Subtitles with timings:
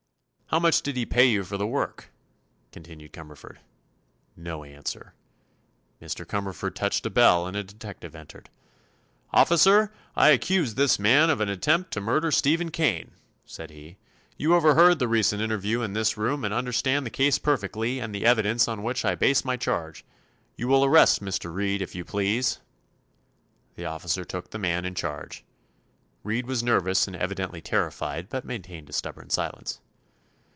[0.53, 2.11] "How much did he pay you for the work?"
[2.73, 3.59] continued Cumberford.
[4.35, 5.13] No answer.
[6.01, 6.25] Mr.
[6.25, 8.49] Cumberford touched a bell and a detective entered.
[9.31, 13.11] "Officer, I accuse this man of an attempt to murder Stephen Kane,"
[13.45, 13.95] said he.
[14.35, 18.25] "You overheard the recent interview in this room and understand the case perfectly and the
[18.25, 20.03] evidence on which I base my charge.
[20.57, 21.53] You will arrest Mr.
[21.53, 22.59] Reed, if you please."
[23.75, 25.45] The officer took the man in charge.
[26.25, 29.79] Reed was nervous and evidently terrified, but maintained a stubborn silence.